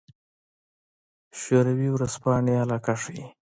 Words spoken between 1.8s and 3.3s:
ورځپاڼې علاقه ښيي.